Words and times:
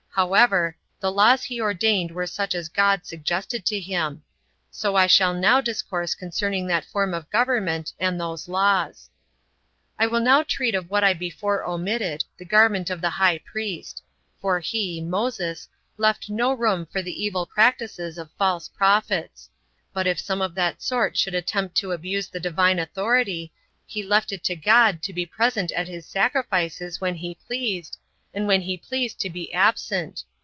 However, 0.13 0.75
the 0.99 1.09
laws 1.11 1.45
he 1.45 1.61
ordained 1.61 2.11
were 2.11 2.27
such 2.27 2.53
as 2.53 2.67
God 2.67 3.05
suggested 3.05 3.65
to 3.67 3.79
him; 3.79 4.23
so 4.69 4.97
I 4.97 5.07
shall 5.07 5.33
now 5.33 5.61
discourse 5.61 6.15
concerning 6.15 6.67
that 6.67 6.83
form 6.83 7.13
of 7.13 7.29
government, 7.29 7.93
and 7.97 8.19
those 8.19 8.49
laws. 8.49 9.09
9. 9.97 10.05
I 10.05 10.11
will 10.11 10.19
now 10.19 10.43
treat 10.43 10.75
of 10.75 10.89
what 10.89 11.01
I 11.05 11.13
before 11.13 11.63
omitted, 11.63 12.25
the 12.37 12.43
garment 12.43 12.89
of 12.89 12.99
the 12.99 13.09
high 13.11 13.37
priest: 13.39 14.03
for 14.41 14.59
he 14.59 14.99
[Moses] 14.99 15.69
left 15.95 16.29
no 16.29 16.51
room 16.51 16.85
for 16.85 17.01
the 17.01 17.23
evil 17.23 17.45
practices 17.45 18.17
of 18.17 18.29
[false] 18.37 18.67
prophets; 18.67 19.49
but 19.93 20.07
if 20.07 20.19
some 20.19 20.41
of 20.41 20.55
that 20.55 20.81
sort 20.81 21.15
should 21.15 21.33
attempt 21.33 21.75
to 21.77 21.93
abuse 21.93 22.27
the 22.27 22.39
Divine 22.39 22.79
authority, 22.79 23.53
he 23.87 24.03
left 24.03 24.33
it 24.33 24.43
to 24.43 24.57
God 24.57 25.01
to 25.03 25.13
be 25.13 25.25
present 25.25 25.71
at 25.71 25.87
his 25.87 26.05
sacrifices 26.05 26.99
when 26.99 27.15
he 27.15 27.33
pleased, 27.33 27.97
and 28.33 28.47
when 28.47 28.61
he 28.61 28.77
pleased 28.77 29.19
to 29.19 29.29
be 29.29 29.53
absent. 29.53 30.23